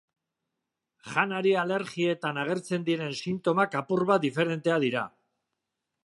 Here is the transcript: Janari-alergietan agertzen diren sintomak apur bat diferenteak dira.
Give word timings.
Janari-alergietan 1.09 2.39
agertzen 2.43 2.87
diren 2.87 3.13
sintomak 3.25 3.77
apur 3.81 4.05
bat 4.13 4.23
diferenteak 4.25 4.81
dira. 4.85 5.05